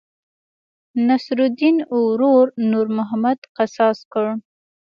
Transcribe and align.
نصرالیدن 1.07 1.77
ورور 2.05 2.45
نور 2.71 2.87
محمد 2.97 3.39
قصاص 3.57 3.99
کړ. 4.11 4.25